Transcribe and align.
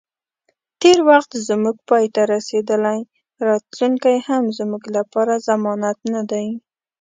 تیر 0.79 0.97
وخت 1.09 1.31
زمونږ 1.47 1.77
پای 1.89 2.05
ته 2.15 2.21
رسیدلی، 2.33 2.99
راتلونی 3.45 4.17
هم 4.27 4.43
زموږ 4.57 4.83
لپاره 4.97 5.33
ضمانت 5.47 5.97
نه 6.13 6.21
دی 6.31 6.47